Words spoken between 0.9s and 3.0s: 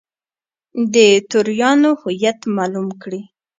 د توریانو هویت معلوم